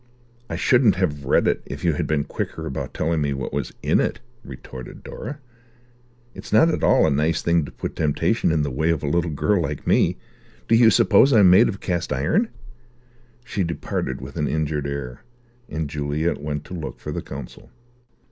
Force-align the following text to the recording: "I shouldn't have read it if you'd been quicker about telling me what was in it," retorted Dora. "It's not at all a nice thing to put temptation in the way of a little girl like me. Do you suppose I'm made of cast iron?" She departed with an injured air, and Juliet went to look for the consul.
"I 0.49 0.55
shouldn't 0.55 0.95
have 0.95 1.25
read 1.25 1.47
it 1.47 1.61
if 1.63 1.85
you'd 1.85 2.07
been 2.07 2.23
quicker 2.23 2.65
about 2.65 2.91
telling 2.91 3.21
me 3.21 3.33
what 3.35 3.53
was 3.53 3.71
in 3.83 3.99
it," 3.99 4.19
retorted 4.43 5.03
Dora. 5.03 5.37
"It's 6.33 6.51
not 6.51 6.69
at 6.69 6.83
all 6.83 7.05
a 7.05 7.11
nice 7.11 7.43
thing 7.43 7.65
to 7.65 7.71
put 7.71 7.95
temptation 7.97 8.51
in 8.51 8.63
the 8.63 8.71
way 8.71 8.89
of 8.89 9.03
a 9.03 9.07
little 9.07 9.29
girl 9.29 9.61
like 9.61 9.85
me. 9.85 10.17
Do 10.67 10.73
you 10.73 10.89
suppose 10.89 11.31
I'm 11.31 11.51
made 11.51 11.69
of 11.69 11.81
cast 11.81 12.11
iron?" 12.11 12.49
She 13.45 13.63
departed 13.63 14.21
with 14.21 14.37
an 14.37 14.47
injured 14.47 14.87
air, 14.87 15.23
and 15.69 15.87
Juliet 15.87 16.41
went 16.41 16.65
to 16.65 16.73
look 16.73 16.99
for 16.99 17.11
the 17.11 17.21
consul. 17.21 17.69